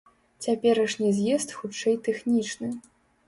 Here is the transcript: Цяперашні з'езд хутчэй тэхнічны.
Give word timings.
Цяперашні 0.45 1.11
з'езд 1.17 1.53
хутчэй 1.59 1.99
тэхнічны. 2.09 2.73